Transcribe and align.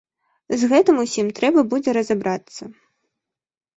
З 0.61 0.69
гэтым 0.71 1.01
усім 1.03 1.29
трэба 1.41 1.65
будзе 1.75 1.89
разабрацца. 2.01 2.63